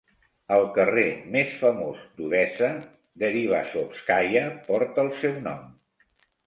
El 0.53 0.63
carrer 0.77 1.03
més 1.35 1.51
famós 1.59 2.01
d'Odessa, 2.21 2.71
Deribasovskaya, 3.25 4.45
porta 4.73 5.09
el 5.09 5.17
seu 5.25 5.43
nom. 5.51 5.75